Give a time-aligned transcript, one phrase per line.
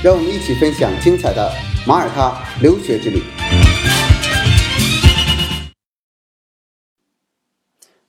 [0.00, 1.50] 让我们一起分享精彩的
[1.84, 3.20] 马耳他留学之旅。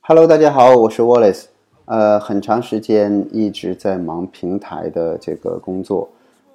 [0.00, 1.46] Hello，大家好，我是 Wallace。
[1.86, 6.08] 呃，很长时间一直在忙平台的这个工作，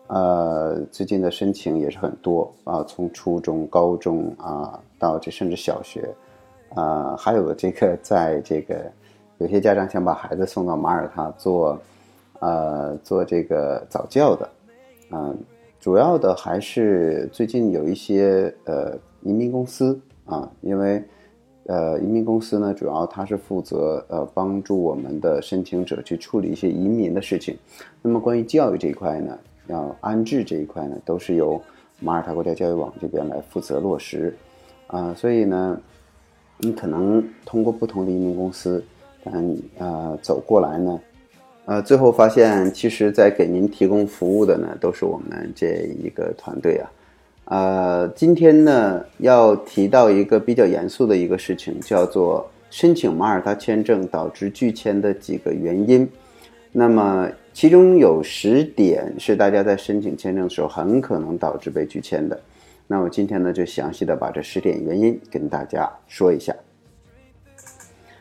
[0.07, 6.09] 呃，最近的申请也是很多啊，从初中、高中啊，到这甚至小学。
[6.76, 8.90] 啊，还有这个，在这个
[9.40, 11.77] 有些家长想把孩子送到马耳他做，
[12.40, 14.49] 呃，做这个早教的，
[15.12, 15.38] 嗯，
[15.80, 21.04] 主要的还是最近有一些呃移民公司啊，因为
[21.68, 27.57] 呃移民公司呢，主要它是负责呃帮助我们的申请者去处理一些移民的事情。
[28.02, 31.62] 那么关于教育这一块呢，要安置这一块呢，都是由
[31.99, 34.35] 马耳他国家教育网这边来负责落实，
[34.88, 35.79] 啊，所以呢。
[36.57, 38.82] 你可能通过不同的移民公司，
[39.26, 40.98] 嗯呃走过来呢，
[41.66, 46.91] 呃最后发现，其实，在给您提供服务的呢，都是我们这一个团队啊。
[47.46, 56.10] 呃，今天呢要提到一个比较严肃的一个事情，叫做申请马耳他签证导致拒签的几个原因。
[56.72, 62.40] 那么其中有十点是大家在申请签证的时候很可能导致被拒签的。
[62.88, 66.56] 那我今天呢，就详细的把这十点原因跟大家说一下。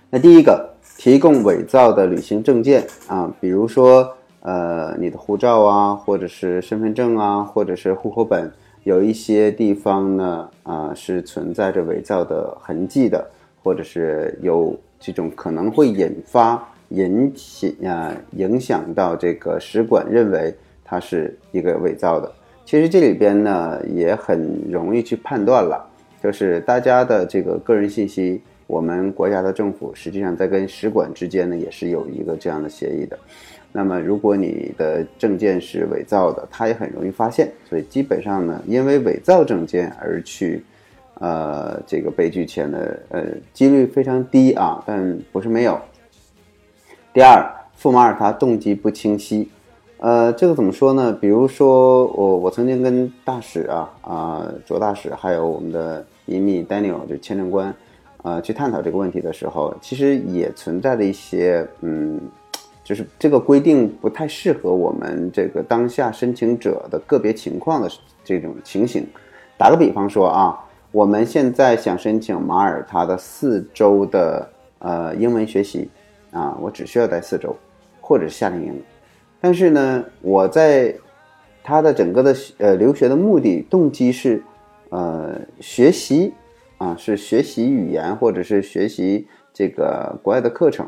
[0.08, 8.50] 那第一个，提供伪造的旅行证件啊，比如说呃你的护照啊，或者是身份证啊，或者是户口本，
[8.84, 13.26] 有一些地方呢啊是存在着伪造的痕迹的，
[13.62, 20.54] 或者是有这种可能会引发引起啊影响到这个使馆认为
[20.84, 22.30] 它是一个伪造的。
[22.64, 25.84] 其实这里边呢也很容易去判断了，
[26.22, 33.18] 就是大家的这个个人信息，我们国家的政府实际上在跟使馆之间呢也是有一个这样的协议的。
[33.72, 37.50] 那么如果你的证件是伪造的，它也很容易发现。
[37.68, 40.62] 所以基本上呢，因为伪造证件而去，
[41.14, 45.76] 呃，这个被拒签的，呃，几率非常低啊，但不是没有。
[47.12, 49.50] 第二，赴马耳他动机不清晰。
[49.98, 51.12] 呃，这个怎么说呢？
[51.12, 57.74] 比如说，我我曾经跟大使啊啊卓大使，还有我们的移民 Daniel 就签证官，
[58.24, 62.18] 呃，去探讨这个问题的时候，其实也存在的一些嗯，
[62.82, 67.90] 就是这个规定不太适合我们这个当下申请者的个别情况的
[68.24, 69.06] 这种情形。
[69.58, 70.58] 打个比方说啊，
[70.90, 74.48] 我们现在想申请马耳他的四周的
[74.78, 75.90] 呃英文学习
[76.32, 77.54] 啊，我只需要待四周，
[78.00, 78.82] 或者是夏令营。
[79.38, 80.94] 但是呢，我在
[81.62, 84.42] 他的整个的呃留学的目的动机是，
[84.88, 86.32] 呃学习
[86.84, 90.86] 啊，是学习语言或者是学习这个国外的课程。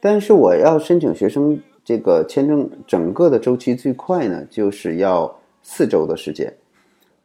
[0.00, 5.30] 但是我要申请学生这个签证，整个的周期最快呢，就是要
[5.62, 6.50] 四周的时间，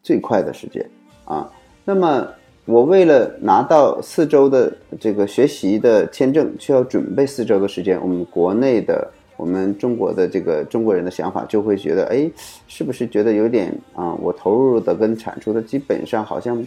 [0.04, 0.86] 最快的时间
[1.24, 1.50] 啊。
[1.86, 2.28] 那么
[2.66, 9.10] 我为了拿到四周的这个学习的签证，需要准备四周的时间，我们国内的。
[9.38, 12.30] 我们中国的这个中国人的想法就会觉得，哎，
[12.68, 14.14] 是不是觉得有点啊？
[14.22, 16.64] 我投入的跟产出的基本上好像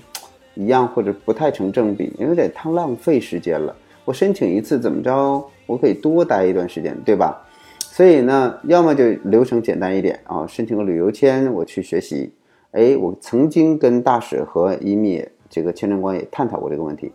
[0.54, 3.74] 一样，或者不太成正比，有点太浪费时间了。
[4.04, 7.46] 我申请一次怎么着，我可以多待一段时间，对吧？
[7.78, 12.32] 所以呢，要么就流程简单一点啊，申请个旅游签，我去学习。
[12.72, 17.12] 哎，我曾经跟大使和移民这个签证官也探讨过这个问题，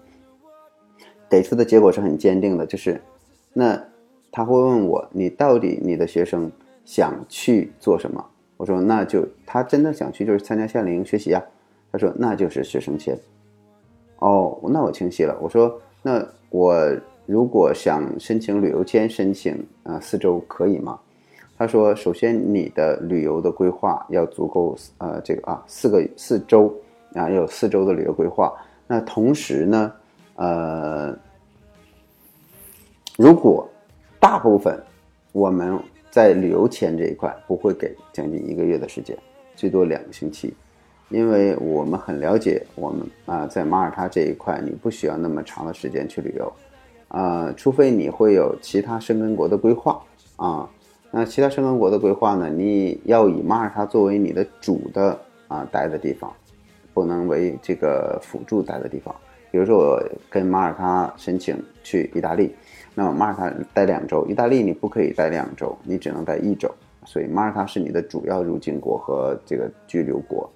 [1.30, 3.02] 给出的结果是很坚定的，就是
[3.54, 3.82] 那。
[4.32, 6.52] 他会问我：“你到底你的学生
[6.86, 8.24] 想去做什么？”
[8.58, 11.42] 我说：“那就他真的想去就是参加夏令营学习啊。”
[11.92, 13.18] 他说：“那就是学生签。”
[14.20, 15.38] 哦，那我清晰了。
[15.42, 16.76] 我说：“那我
[17.26, 21.00] 如果想申请旅游签，申请啊四周可以吗？”
[21.58, 26.74] 他说：“首先你的旅游的规划要足够，呃，这个啊四个四周
[27.14, 28.54] 啊要有四周的旅游规划。
[28.88, 29.94] 那同时呢，
[30.36, 31.14] 呃，
[33.18, 33.70] 如果
[34.20, 34.82] 大部分
[35.32, 35.78] 我们
[36.10, 39.18] 在旅游签这一块不会给将近一个月的时间，
[39.56, 40.54] 最多两个星期，
[41.10, 46.54] 因为我们很了解我们啊，在马耳他这一块你不需要那么长的时间去旅游，
[47.08, 50.00] 啊，除非你会有其他申根国的规划
[50.36, 50.70] 啊，
[51.12, 56.32] 那其他申根国的规划呢，你要以马耳他作为你的主的啊待的地方，
[56.94, 59.14] 不能为这个辅助待的地方。
[59.52, 62.54] 比如说我跟马耳他申请去意大利，
[62.94, 66.70] 那么马耳他待两周，意大利你不可以待两周，你只能待一周。
[67.04, 70.48] 所以马耳他是你的主要入境国和这个居留国，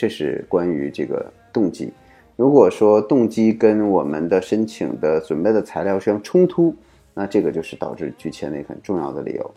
[0.00, 1.92] 这是关于这个动机。
[2.34, 6.74] 如果说动机跟我们的申请的准备的材料相冲突，
[7.12, 9.54] 那这个就是导致拒签的一个很重要的理由。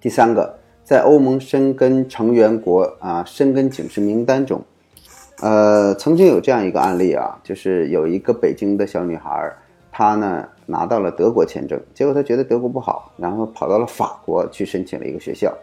[0.00, 4.60] 第三个，在欧盟申根成员国啊申根警示名单中，
[5.40, 9.48] 呃，曾经有这样一个案例啊，就是有一个北京的小女孩，
[9.92, 15.56] 她呢拿到了德国签证，结果她觉得德国不好，然后跑到了法国去申请了一个学校。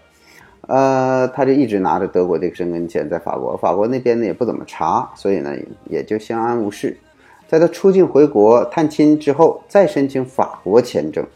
[0.72, 5.54] 呃，他就一直拿着德国这个申根签在法国，法国那边呢也不怎么查，所以呢
[5.90, 6.98] 也就相安无事。
[7.46, 11.28] 在他出境回国探亲之后，再申请法国签证，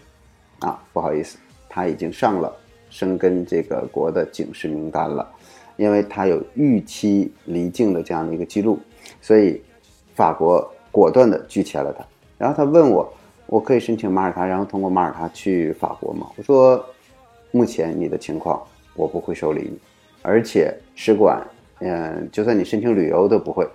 [0.60, 1.38] 啊，不好意思，
[1.68, 2.50] 他已经上了
[2.90, 5.30] 申根这个国的警示名单了，
[5.76, 8.80] 因为他有逾期离境的这样的一个记录，
[9.20, 9.62] 所以
[10.14, 12.06] 法国果断的拒签了他。
[12.38, 13.14] 然后他问我，
[13.48, 16.28] 我可以申请马耳他，然后通过马耳他去法国吗？
[16.38, 16.82] 我说，
[17.52, 18.66] 目前你的情况。
[18.96, 19.78] 我不会受理你，
[20.22, 21.46] 而且使馆，
[21.80, 23.68] 嗯，就算你申请旅游都不会，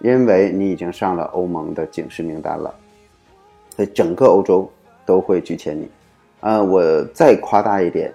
[0.00, 2.74] 因为你已经上了欧盟的警示名单了，
[3.76, 4.70] 所以整个欧洲
[5.04, 5.88] 都会拒签你。
[6.40, 8.12] 呃，我再夸大一点，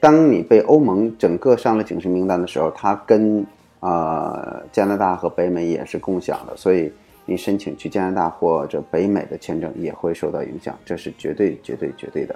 [0.00, 3.44] 当你被欧盟整个上了警示名单的时候，它跟
[3.80, 6.92] 啊加拿大和北美也是共享的，所以
[7.24, 12.34] 你申请去加拿大或者北美的签证也会受到影响，这是绝对绝对绝对的。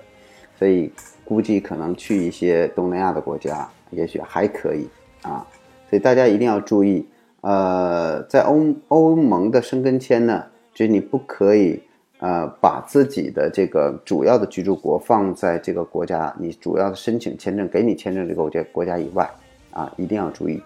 [0.58, 0.92] 所以
[1.30, 4.88] 估计可能去一些东南亚的国家，也许还可以
[5.22, 5.46] 啊。
[5.88, 7.06] 所以大家一定要注意，
[7.42, 10.44] 呃，在欧欧盟的申根签呢，
[10.74, 11.80] 就是你不可以
[12.18, 19.30] 呃把自己的这个主要的居住国放在这个国家，你主要的申请签证给你签证这个国家国家以外
[19.70, 20.60] 啊，一定要注意。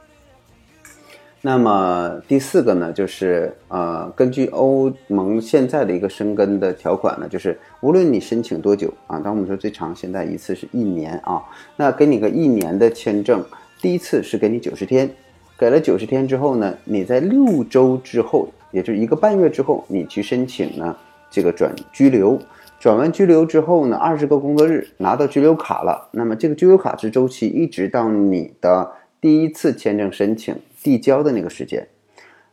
[1.47, 11.45] 那么第四个呢，就是呃，根据欧盟现在的一个生根的条款呢，就是无论你申请多久啊，当我们说最长现在一次是一年啊，
[11.77, 13.45] 那给你个一年的签证，
[13.83, 15.11] 第一次是给你九十天，
[15.59, 20.97] 给了九十天之后呢，你在六周之后，也就是一个半月之后，你去申请呢
[21.31, 22.39] 这个转居留，
[22.81, 30.57] 转完居留之后呢，二十个工作日拿到居留卡了，那么这个居留卡之周期一直到你的第一次签证申请。
[30.85, 31.89] 递交的那个时间，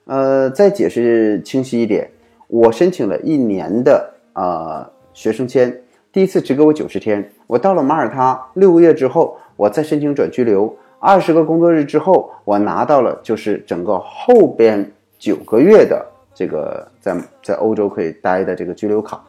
[0.06, 2.10] 呃，再解释清晰一点，
[2.48, 5.84] 我申请了一年的呃学生签，
[6.14, 14.90] 第一次只给我九十天，我到了马耳他六个月之后，我再申请转居留，二十个工作日之后，我拿到了就是整个后边
[15.20, 19.22] 九个月的这个在在欧洲可以待的这个居留卡，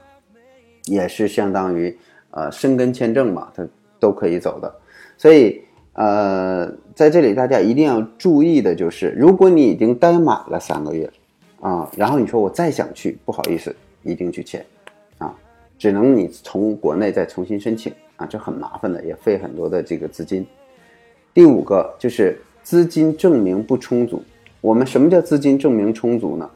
[0.84, 1.98] 也是相当于
[2.30, 3.66] 呃申根签证嘛，它
[3.98, 4.72] 都可以走的，
[5.18, 5.60] 所以。
[5.94, 11.10] 呃，在这里大家一定要注意的就是，如果你已经待满了三个月，
[11.60, 14.64] 啊，然后你说我再想去，不好意思，一定去签，
[15.18, 15.34] 啊，
[15.78, 20.46] 只能你从国内再重新申请，啊，这很麻烦的，也费很多的这个资金。
[21.34, 24.22] 第五个就是资金证明不充足。
[24.62, 26.50] 我们什么叫资金证明充足呢？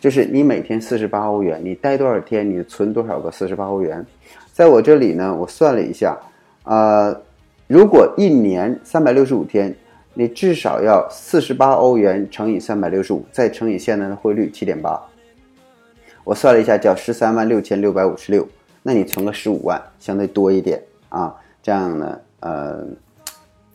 [0.00, 4.04] 就是你每天四十八欧元，你待多少天，你存多少个四十八欧元。
[4.52, 6.18] 在我这里呢，我算了一下，
[6.64, 7.16] 呃。
[7.70, 9.72] 如果一年三百六十五天，
[10.14, 15.00] 你至少要四十八欧元乘以三百六十五，再乘以现在的汇率七点八。
[16.24, 18.44] 我算了一下，叫十三万六千六百五十六。
[18.82, 21.32] 那你存个十五万，相对多一点啊。
[21.62, 22.84] 这样呢，呃，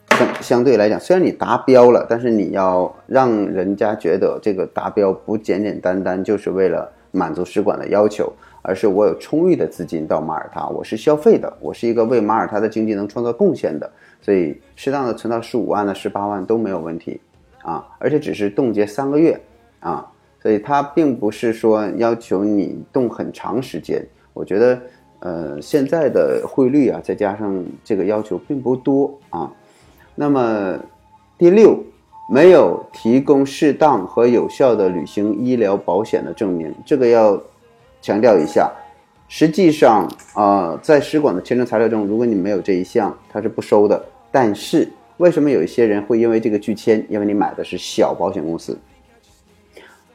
[0.09, 8.33] 相相对来讲，虽然你达标了，但是你要让人家觉得这个达标不简简单单就是为了满足使馆的要求。
[8.67, 13.87] 而是我有充裕的资金到马耳他，我是消费的，我是一个为马耳他的经济能创造贡献的，
[14.23, 17.21] 所以适当的存到十五万的十八万都没有问题，
[17.61, 19.39] 啊，而且只是冻结三个月，
[19.81, 20.03] 啊，
[20.41, 24.03] 所以它并不是说要求你冻很长时间。
[24.33, 24.81] 我觉得，
[25.19, 29.53] 呃，现在的汇率啊，再加上这个要求并不多啊。
[30.15, 30.75] 那么
[31.37, 31.77] 第六，
[32.31, 37.39] 没有提供适当和有效的旅行医疗保险的证明，这个要。
[38.05, 38.71] 强调一下，
[39.27, 43.99] 实际上啊，在使馆的签证材料中，如果你没有这一项，它是不收的。
[44.31, 47.03] 但是，为什么有一些人会因为这个拒签？
[47.09, 48.77] 因为你买的是小保险公司。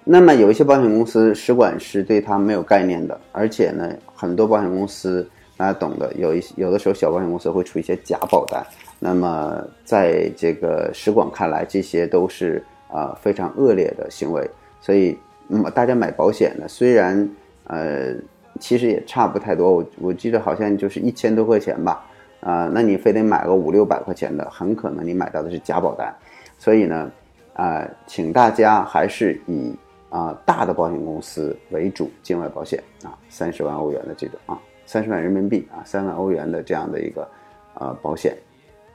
[0.05, 8.65] 那么，有一些保险公司，使馆是对它没有概念的，而且呢，很多保险公司大家懂的，有一有的时候小保险公司会出一些假保单。
[9.01, 14.49] 那么，在这个使馆看来，这些都是啊非常恶劣的行为。
[14.81, 15.19] 所以，
[15.49, 17.29] 那么大家买保险呢，虽然
[17.73, 18.13] 呃，
[18.59, 22.05] 其实也差不太多，我我记得好像就是一千多块钱吧，
[22.41, 26.13] 啊，那你非得买个五六百块钱的，很可能你买到的是假保单，
[26.59, 27.09] 所以呢，
[27.55, 29.73] 啊，请大家还是以
[30.09, 37.29] 啊大的保险公司为主，境外保险啊，三十万欧元的这种啊，三十万人民币啊，三万欧元的这样的一个
[37.75, 38.37] 呃保险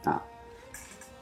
[0.04, 0.22] 啊。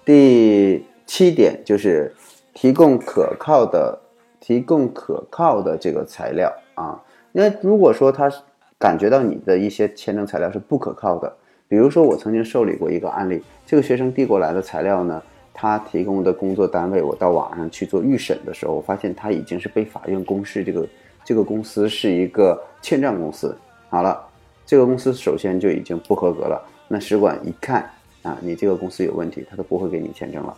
[0.04, 2.12] 第七点就是
[2.56, 4.00] 提供可靠的。
[4.46, 7.02] 提供可靠的这个材料啊，
[7.36, 8.32] 那如果说他
[8.78, 11.36] 感觉到你的一些签证材料是不可靠的，
[11.68, 15.22] 比如说我曾经受理过一个案例，这个学生递过来的材料呢，
[15.52, 20.88] 他提供的工作单位，我到网上去做预审的时候，我发现他已经是被法院公示这个
[21.26, 23.58] 这个公司是一个欠账公司。
[23.90, 24.24] 好了，
[24.64, 27.90] 这个公司首先就已经不合格了，那使馆一看
[28.22, 30.56] 啊，你这个公司有问题，他都不会给你签证了。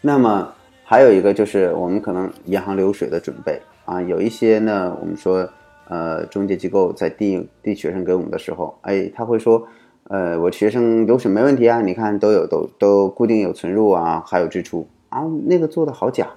[0.00, 0.52] 那么。
[0.86, 5.48] 还有一个就是我们可能银行流水的准备啊，有一些呢，我们说，
[5.88, 9.66] 呃，中介机构在递递学生给我们的时候，哎，他会说，
[10.04, 16.28] 呃，我学生流水没问题啊，你看都有都都固定有存入啊，还有支出啊，那个做的好假，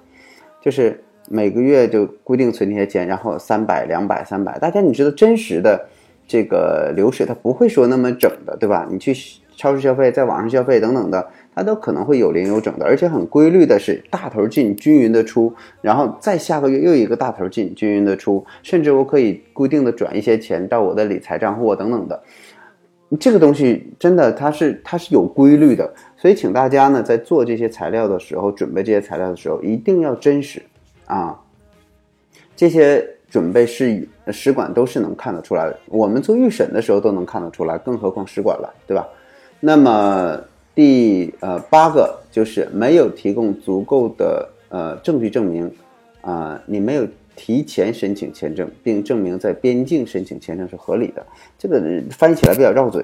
[0.62, 5.88] 就是每个月就固定存那些钱，然后三百两百三百，大家你知道真实的
[6.28, 8.86] 这个流水，它不会说那么整的，对吧？
[8.92, 9.14] 你去
[9.56, 11.28] 超市消费，在网上消费等等的。
[11.58, 22.22] 它都可能会有零有整的，而且很规律的是大头进，均匀的出，然后再下个月又一个大头进，均匀的出，甚至我可以固定的转一些钱到我的理财账户等等的。
[23.20, 30.62] 这个东西真的它是它是有规律的，所以请大家呢在做这些材料的时候，准备这些材料的时候一定要真实
[31.08, 31.36] 啊。
[32.56, 39.08] 这些准备是使馆都是能看得出来的，我们做预审的时候都能看得出来，更何况使馆了，对吧？
[39.60, 40.40] 那么。
[40.78, 45.72] 第呃八个就是没有提供足够的呃证据证明，
[46.22, 51.26] 啊，你没有提前申请签证，并证明在边境申请签证是合理的。
[51.58, 51.82] 这个
[52.12, 53.04] 翻译起来比较绕嘴。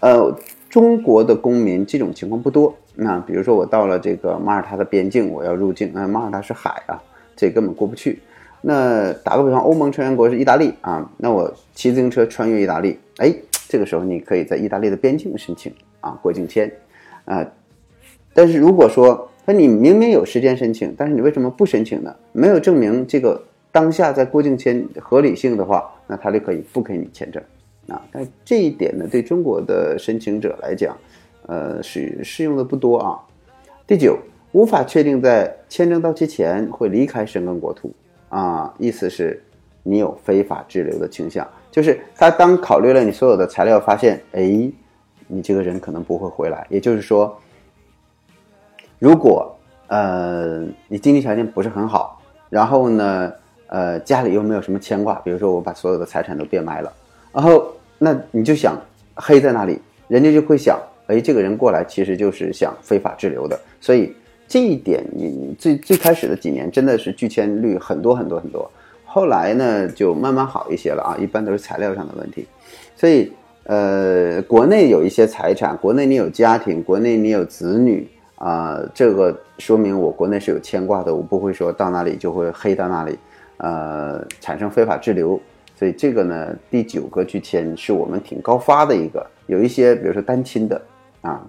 [0.00, 0.34] 呃，
[0.70, 2.74] 中国的公民这种情况不多。
[2.94, 6.96] 那比如说我到了这个马耳他的边境，我要入境，那马耳他是海啊，
[7.36, 8.18] 这根本过不去。
[8.62, 13.30] 那打个比方，欧盟成员国是意大利啊，那我骑自行车穿越意大利，哎，
[13.68, 16.72] 这个时候你可以在意大利的边境申请啊过境签。
[17.30, 17.46] 啊，
[18.34, 22.12] 但是如果说那你明明有时间申请，但是你为什么不申请呢？
[22.32, 27.40] 没有证明这个当下在过境签合理性的话，那他就可以不给你签证
[27.86, 28.02] 啊。
[28.10, 30.96] 但这一点呢，对中国的申请者来讲，
[31.46, 33.16] 呃，是适用的不多啊。
[33.86, 34.18] 第九，
[34.50, 37.92] 无法确定在签证到期前会离开申根国土
[38.28, 39.40] 啊，意思是
[39.84, 44.68] 你有非法滞留的倾向，就是他当考虑了你所有的材料，发现哎。
[45.30, 47.38] 你这个人可能不会回来，也就是说，
[48.98, 49.56] 如果
[49.86, 53.32] 呃你经济条件不是很好，然后呢
[53.68, 56.92] 呃家里又没有什么牵挂，比如说我把所有的财产都变卖了，
[57.32, 58.76] 然后那你就想
[59.14, 64.12] 黑在那里，人家就会想，哎，这个人过来其实就是想非法滞留的，所以
[64.48, 68.68] 这一点你最最开始的几年真的是拒签率很多很多很多，
[69.04, 72.46] 后来呢就慢慢好一些了啊，一般都是材料上的问题，
[72.96, 73.32] 所以。
[73.70, 83.16] 呃，国内有一些财产，国内你有家庭，国内你有子女啊，这个说明我国内是有牵挂的，我不会说到哪里就会黑到哪里，
[83.58, 85.40] 呃，产生非法滞留。
[85.76, 89.24] 所以这个呢，第九个拒签是我们挺高发的一个。
[89.46, 90.82] 有一些比如说单亲的
[91.20, 91.40] 啊，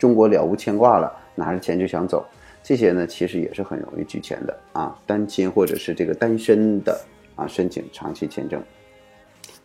[0.00, 2.26] 中国了无牵挂了，拿着钱就想走，
[2.60, 4.98] 这些呢其实也是很容易拒签的啊。
[5.06, 7.00] 单亲或者是这个单身的
[7.36, 8.60] 啊，申请长期签证。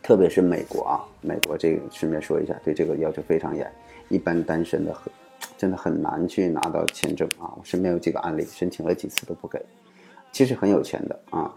[0.04, 3.66] 特别是美国啊，美国这个顺便说一下，对这个要求非常严，
[4.10, 5.12] 一般单身的很，
[5.58, 7.48] 真的很难去拿到签证啊。
[7.58, 9.58] 我身边有几个案例，申请了几次都不给，
[10.34, 11.56] 其实很有钱的啊。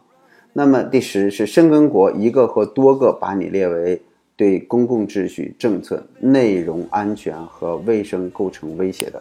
[0.52, 4.00] 那么第十是申根国一个或多个把你列为
[4.36, 9.20] 对公共秩序、政策、内容安全和卫生构成威胁的，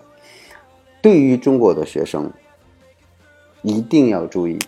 [1.01, 2.31] 对于中国的学生
[3.63, 4.59] 一定要注意。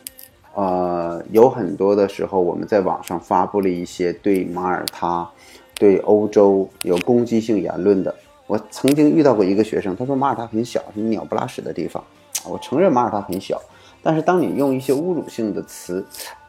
[0.58, 5.30] 呃，有很多的时候，我们在网上发布了一些对马耳他、
[5.76, 8.12] 对欧洲有攻击性言论的。
[8.48, 12.04] 我曾经遇到过一个学生，他说马耳他很小，是鸟不拉屎的地方。
[12.44, 13.62] 我承认马耳他很小，
[14.02, 16.04] 但是当你用一些侮辱性的词，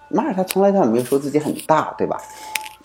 [0.09, 2.19] 马耳他从来他也没有说自己很大，对吧？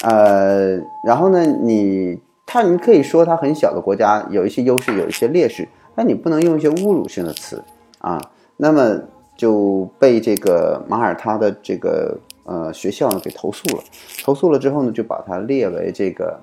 [0.04, 0.76] 呃，
[1.08, 7.64] 然后呢，你他你可以说他很小的国家有一些优势，有一些劣势，但你不能用一些侮辱性的词
[8.00, 8.20] 啊。
[8.58, 9.00] 那么。
[9.36, 13.84] 就被这个马耳他的这个呃学校呢给投诉了，
[14.24, 16.40] 投诉了之后呢，就把它列为这个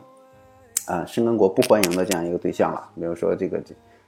[0.86, 2.88] 啊申根国不欢迎的这样一个对象了。
[2.96, 3.60] 比如说这个，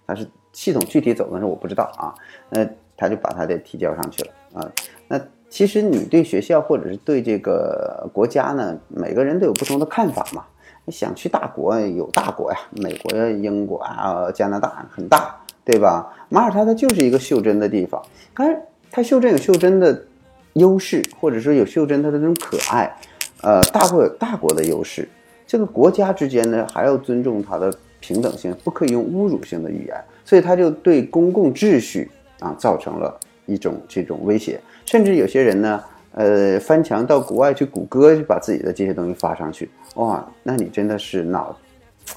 [0.07, 2.15] 它是系统具体走的是我不知道啊，
[2.51, 4.73] 那他就把他给提交上去了啊。
[5.09, 10.45] 那其实你对学校或者是对这个国家呢，每个人都有不同的看法嘛。
[10.85, 15.33] 你想去大国有大国呀，美国、英国啊、加拿大很大
[15.65, 16.13] 对吧？
[16.29, 18.03] 马耳他它就是一个袖珍的地方，
[18.35, 18.61] 但是
[18.93, 20.05] 它袖珍有袖珍的
[20.53, 22.95] 优势，或者说有袖珍它的那种可爱，
[23.41, 25.09] 呃，大国有大国的优势。
[25.47, 29.97] 这个国家之间呢，还要尊重它的平等性，不可以用侮辱性的语言，
[30.27, 35.83] 所以它就对公共秩序啊造成了一种这种威胁，甚至有些人呢，
[36.13, 41.59] 呃，翻墙到国外去谷歌，去把自己的这些东西发上去，哇，那你真的是脑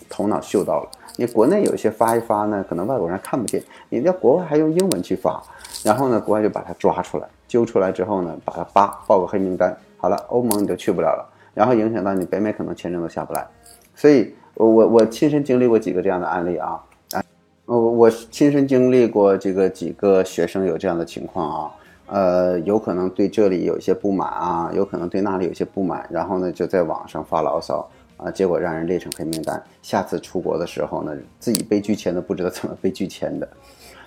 [0.09, 0.91] 头脑秀到了。
[1.17, 5.41] 你国内有一些发一发呢，可能外国人看不见，你在国外还用英文去发，
[5.83, 13.47] 然后呢，国外就把它抓出来，揪出来之后呢，把它扒报个黑名单，好了，欧盟你就去不了了，然后影响到你北美可能签证都下不来，
[13.95, 17.23] 所以，我我我亲身经历过几个这样的案例啊，啊，
[17.65, 21.71] 我我亲身经历过这个几个学生有这样的情况啊，
[22.07, 27.87] 呃，有可能对这里有一些不满啊，有可能对那里有些不满，然后呢，就在网上发牢骚。
[28.17, 33.47] 啊，结果让人列成黑名单，下次出国的时候呢，自己被拒签都不知道怎么被拒签的。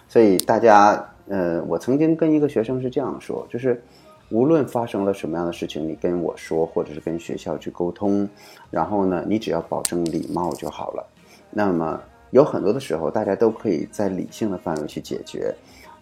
[0.08, 3.82] 所以大家，呃，我曾经跟一个学生是这样说，就是
[4.30, 8.26] 无论发生了什么样的事情，你跟我说，或者是跟学校去沟通，
[8.70, 11.06] 然后呢，你只要保证礼貌就好了。
[11.50, 12.00] 那么
[12.30, 15.54] 有很多的时候，大家都可以在理性的范围去解决。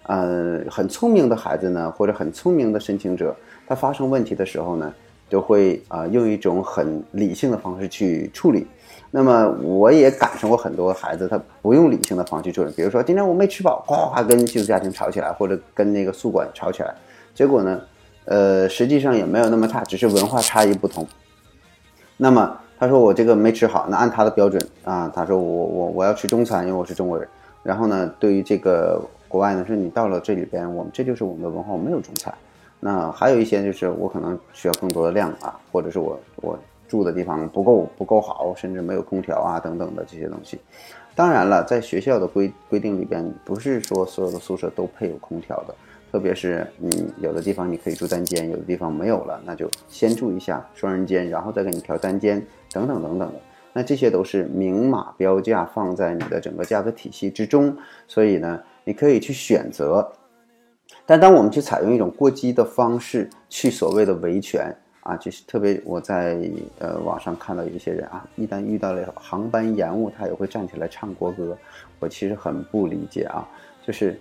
[0.05, 3.35] 呃，很聪明的孩子呢，或者很聪明的申请者，
[3.67, 4.95] 他发生问题的时候呢。
[5.29, 8.67] 就会啊用一种很理性的方式去处理，
[9.11, 16.95] 那么我也赶上过很多孩子，他不用理性的方式去处理，比如说今天我没吃饱，哗哗跟寄宿家庭吵起来，或者跟那个宿管吵起来，
[17.35, 17.81] 结果呢，
[18.27, 21.07] 呃，实际上也没有那么差，只是文化差异不同。
[22.17, 27.27] 那么他说我这个没吃好，那按他的标准啊，他说我我我要吃中餐，因为我是中国人。
[27.63, 32.33] 然后呢，对于这个国外呢，说你到了这里边，我们这就是我们的文化，我没有中餐。
[32.79, 40.61] 那还有一些就是我可能需要更多的量啊，或者是我我住的地方不够不够好，甚至没有空调啊等等的这些东西。
[41.15, 45.75] 当然了，在学校的规规定里边，不是说所有的宿舍都配有空调的，
[46.13, 53.41] 特别是嗯有的地方你可以住单间，有的地方没有了，那就先住一下双人间，然后再给你调单间等等等等的。
[53.73, 57.75] 那这些都是明码标价放在你的整个价格体系之中，
[58.07, 60.07] 所以呢，你可以去选择。
[61.07, 66.37] 但当我们去采用一种过激的方式去所谓的维权啊，就是特别我在
[66.81, 71.57] 呃网上看到有一些人啊，一旦遇到了航班延误，他也会站起来唱国歌。
[72.01, 73.49] 我其实很不理解啊，
[73.87, 74.19] 就是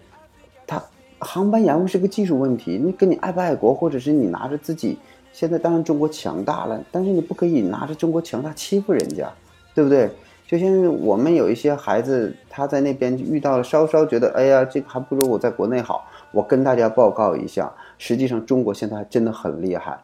[0.68, 0.80] 他
[1.18, 5.00] 航班延误是个技术问题，你跟你爱不爱国，或者是你拿着自己
[5.34, 9.28] 现在当然中国强大了，但是你不可以拿着中国强大欺负人家，
[9.74, 10.12] 对不对？
[10.48, 10.70] 就像
[11.04, 16.08] 我们有一些孩子他在那边遇到了，稍稍觉得哎呀，这个还不如我在国内好。
[16.36, 19.98] 我跟大家报告一下，实际上中国现在还真的很厉害。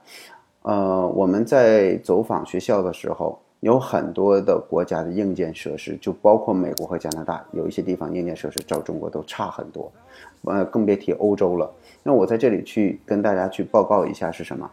[0.62, 9.91] 呃，我们在走访学校的时候，有很多的国家的硬件设施，就包括美国和加拿大，有一些地方硬件设施照中国都差很多，
[10.46, 11.70] 呃，更别提欧洲了。
[12.02, 14.72] 那我在这里去跟大家去报告一下是什么？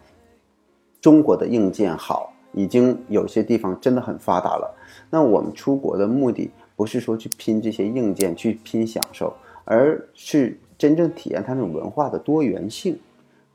[1.01, 4.73] 中国的硬件好，已经有些地方真的很发达了。
[5.11, 10.57] 那我们出国的目的不是说去拼这些硬件，去拼享受，而是。
[10.79, 12.97] 真正体验它那种文化的多元性，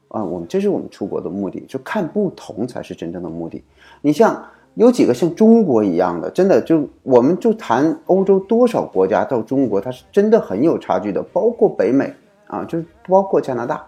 [0.10, 3.64] 啊，我们这是我们出国的目的，就看不同才是真正的目的。
[4.02, 12.14] 你像有几个像中国一样的，真的就我们就谈欧洲多少国家到中国，它是真的很有差距的，包括北美
[12.48, 13.86] 啊，就是包括加拿大。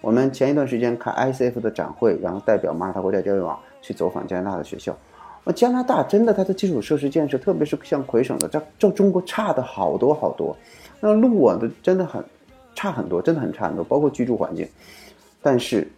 [0.00, 4.96] 我们前一段时间看 ICF 的展会，然后代表马耳他国家教育网去走访加拿大的学校，
[5.42, 10.56] 那加拿大真的它的基础设施建设，特别是像魁省的，较较中国差的好多好多。
[11.00, 12.22] 那路啊，都真的很。
[12.86, 14.68] 差很多，真的很差很多，包括居住环境，
[15.42, 15.88] 但是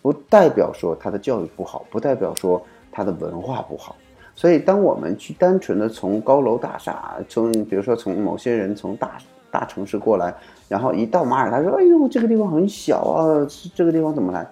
[0.00, 3.96] 不代表说他的教育不好，不代表说他的文化不好。
[4.36, 9.18] 所以，当我们去单纯的从高楼大厦，从比如说从某些人从大
[9.50, 10.32] 大城市过来，
[10.68, 14.46] 然后一到马耳他说：“哎呦，这个地方很小啊，这个地方怎么来？”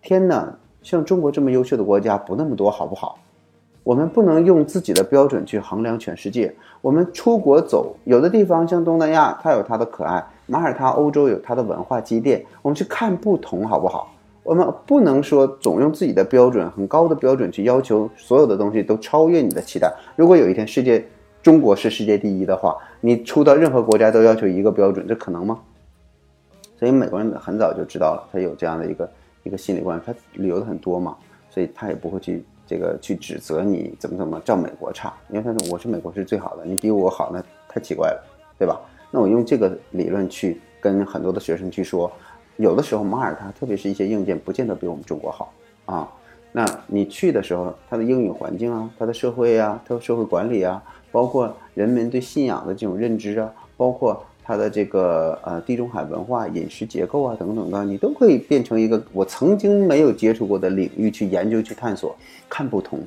[0.00, 0.48] 天哪，
[0.80, 3.18] 像中国这么优秀的国家不那么多，好不好？
[3.82, 6.54] 我们不能用自己的标准去衡量全世界。
[6.80, 10.24] 我们出国走，有的地方像东南亚，它有它的可爱。
[10.46, 14.12] 马耳他、欧洲有它的文化积淀，我们去看不同，好不好？
[14.42, 19.90] 我们不能说总用自己的标准，很高的标准去要求所有的东西都超越你的期待。
[20.16, 21.02] 如果有一天世界
[21.42, 25.58] 中国是世界第一的话，你出到任何国家都要求一个标准，这可能吗？
[26.78, 29.10] 所以美国人很早就知道了，他有这样的一个
[29.44, 31.16] 一个心理观，他旅游的很多嘛，
[31.48, 38.22] 所以他也不会去这个去指责你怎么怎么照美国差，因为他说我是美国是最好的，你比我好那太奇怪了，
[38.58, 38.78] 对吧？
[39.14, 42.10] 那我用这个理论去跟很多的学生去说，
[42.56, 45.52] 有的时候马耳他，特别是一些硬件，不见得比我们中国好
[45.86, 46.10] 啊。
[46.50, 62.16] 那你去的时候，它的英语环境啊，它的社会啊，它的社会管理啊，包括人们对信仰的这种认知啊，包括它的这个呃地中海文化、饮食结构啊等等的，你都可以变成一个我曾经没有接触过的领域去研究、去探索、
[62.48, 62.98] 看不同，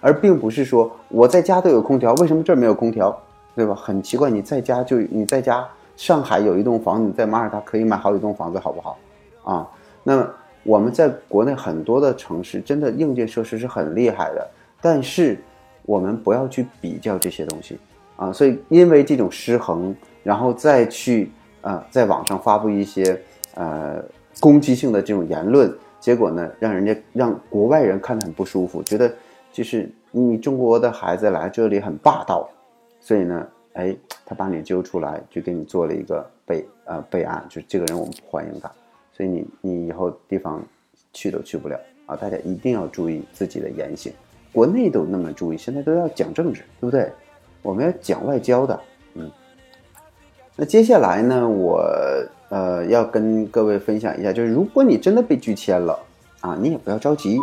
[0.00, 3.20] 而并不是说我在家都有空调，为什么这儿没有空调，
[3.58, 3.74] 对吧？
[3.74, 5.66] 很奇怪，你在家就你在家，
[5.96, 8.96] 上海有一栋房子，你在马耳他可以买好几栋房子，好不好？
[9.42, 9.68] 啊，
[10.04, 10.24] 那
[10.62, 14.48] 我们在国内很多的城市，真的硬件设施是很厉害的，
[14.80, 15.36] 但是
[15.82, 17.76] 我们不要去比较这些东西
[18.16, 19.94] 啊，所以因为这种失衡。
[20.24, 21.30] 然后再去
[21.62, 23.18] 啊，在网上发布一些
[23.54, 24.02] 呃
[24.40, 29.10] 攻击性的这种言论，结果呢，让人家让国外人看得很不舒服，觉得
[29.50, 32.46] 就是你中国的孩子来这里很霸道，
[33.00, 38.70] 所以呢，哎，他把你揪出来，就给你做了一个备呃备案，就是这个人我们不欢迎他，
[39.12, 40.62] 所以你你以后地方
[41.12, 42.16] 去都去不了啊！
[42.16, 44.12] 大家一定要注意自己的言行，
[44.52, 47.10] 国内都那么注意，现在都要讲政治，对不对？
[47.62, 48.80] 我们要讲外交的，
[49.14, 49.30] 嗯。
[50.56, 51.80] 那接下来呢，我
[52.48, 55.98] 呃要跟各位分享一下，就是如果你真的被拒签了
[56.40, 57.38] 啊，你也不要着急。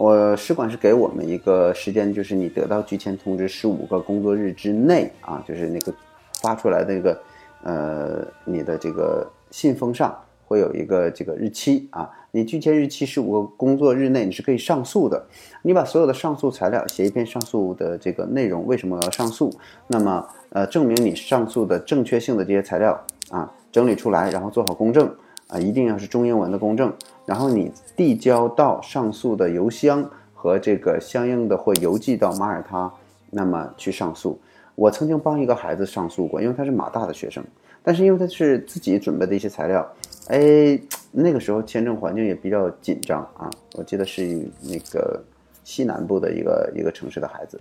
[0.00, 5.92] 我使馆是给我们一个时间，就是你得到拒签通知十五个工作日之内啊，就是那个
[6.40, 7.22] 发出来的那个
[7.62, 15.22] 呃你的这个信封上会有一个这个日期啊，你拒签日期十五个工作日内你是可以上诉的。
[15.60, 19.52] 你把所有的上诉材料写一篇上诉的这个内容，为什么要上诉？
[19.86, 20.26] 那么。
[20.52, 25.08] 呃，证明你上诉的正确性的这些材料啊，整理出来，然后做好公证
[25.46, 26.92] 啊，一定要是中英文的公证。
[27.30, 32.92] 然后你递交到上诉的邮箱和这个相应的或邮寄到马耳他，
[33.30, 34.36] 那么去上诉。
[34.74, 37.44] 我曾经帮一个孩子上诉过，因为他是马大的学生，
[37.84, 39.88] 但是因为他是自己准备的一些材料，
[40.26, 40.76] 哎，
[41.12, 43.48] 那个时候签证环境也比较紧张啊。
[43.74, 44.26] 我记得是
[44.60, 45.22] 那个
[45.62, 47.60] 西南部的一个一个城市的孩子。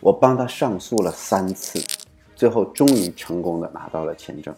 [0.00, 1.78] 我帮他上诉了三次，
[2.34, 4.52] 最后终于成功的拿到了签证，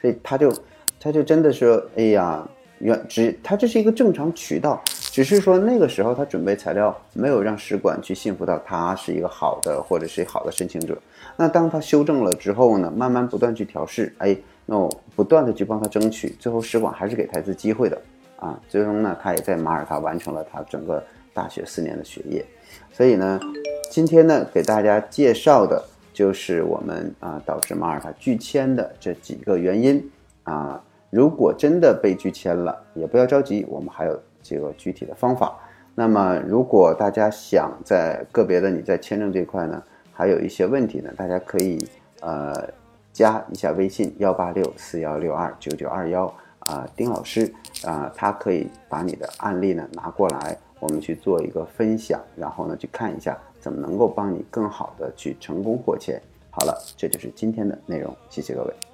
[0.00, 0.50] 所以他就，
[0.98, 2.48] 他就真的说，哎呀，
[2.80, 10.96] 原只他这是一个正常渠道，只是说那个时候他准备材料没有让使馆去信服到他是一个好的或者是好的申请者。
[11.36, 18.00] 那当他修正了之后呢，慢慢不断去调试，哎，那我不断的去帮他争取，最后使馆还是给他一次机会的
[18.36, 18.58] 啊。
[18.68, 22.44] 最终呢，他也在马耳他完成了他整个大学四年的学业，
[22.92, 23.40] 所以呢。
[23.90, 30.08] 今天呢，给大家介绍的就是我们啊导致马耳他拒签的这几个原因
[30.44, 30.80] 啊。
[31.10, 35.58] 如果真的被拒签了，也不要着急，我们还有这个具体的方法。
[35.94, 41.84] 那么，如果大家想在个别的你在签证这块呢，还有一些问题呢，大家可以
[42.20, 42.68] 呃
[43.12, 47.52] 加一下微信幺八六四幺六二九九二幺啊，丁老师
[47.84, 53.36] 啊，他可以把你的案例呢拿过来，我们去做一个分享，然后呢去看一下。
[53.60, 56.18] 怎么能够帮你更好的去成功获签？
[56.50, 58.89] 好了，这就是今天的内容，谢谢各位。